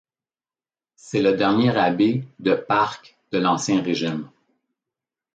C'est 0.95 1.21
le 1.21 1.35
dernier 1.37 1.77
abbé 1.77 2.23
de 2.39 2.55
Parc 2.55 3.17
de 3.31 3.37
l'ancien 3.37 3.83
régime. 3.83 4.31